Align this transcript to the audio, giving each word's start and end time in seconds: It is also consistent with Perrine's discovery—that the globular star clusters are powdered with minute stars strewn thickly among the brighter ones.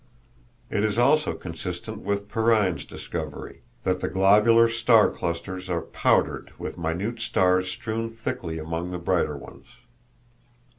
It 0.71 0.83
is 0.83 0.97
also 0.97 1.35
consistent 1.35 1.99
with 1.99 2.27
Perrine's 2.27 2.85
discovery—that 2.85 3.99
the 3.99 4.07
globular 4.07 4.67
star 4.67 5.11
clusters 5.11 5.69
are 5.69 5.81
powdered 5.83 6.51
with 6.57 6.75
minute 6.75 7.19
stars 7.19 7.67
strewn 7.69 8.09
thickly 8.09 8.57
among 8.57 8.89
the 8.89 8.97
brighter 8.97 9.37
ones. 9.37 9.67